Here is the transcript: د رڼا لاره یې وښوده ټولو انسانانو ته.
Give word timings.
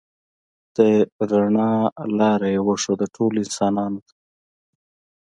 د 0.75 0.77
رڼا 1.39 1.71
لاره 2.19 2.47
یې 2.53 2.59
وښوده 2.67 3.07
ټولو 3.15 3.37
انسانانو 3.45 3.99
ته. 4.07 4.13